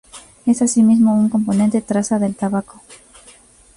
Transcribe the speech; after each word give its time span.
Es 0.47 0.63
asimismo 0.63 1.13
un 1.15 1.29
componente 1.29 1.79
traza 1.79 2.17
del 2.17 2.33
tabaco. 2.35 2.81